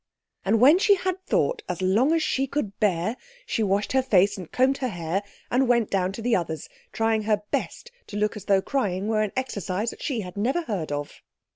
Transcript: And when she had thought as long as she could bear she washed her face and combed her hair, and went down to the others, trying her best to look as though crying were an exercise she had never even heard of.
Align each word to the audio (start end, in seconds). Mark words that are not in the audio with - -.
And 0.43 0.59
when 0.59 0.79
she 0.79 0.95
had 0.95 1.23
thought 1.27 1.61
as 1.69 1.79
long 1.79 2.11
as 2.11 2.23
she 2.23 2.47
could 2.47 2.79
bear 2.79 3.17
she 3.45 3.61
washed 3.61 3.91
her 3.91 4.01
face 4.01 4.35
and 4.35 4.51
combed 4.51 4.79
her 4.79 4.87
hair, 4.87 5.21
and 5.51 5.67
went 5.67 5.91
down 5.91 6.11
to 6.13 6.23
the 6.23 6.35
others, 6.35 6.67
trying 6.91 7.21
her 7.25 7.43
best 7.51 7.91
to 8.07 8.17
look 8.17 8.35
as 8.35 8.45
though 8.45 8.63
crying 8.63 9.07
were 9.07 9.21
an 9.21 9.31
exercise 9.35 9.93
she 9.99 10.21
had 10.21 10.35
never 10.37 10.61
even 10.63 10.73
heard 10.75 10.91
of. 10.91 11.21